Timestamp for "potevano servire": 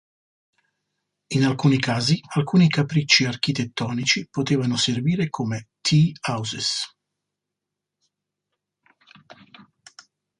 4.31-5.29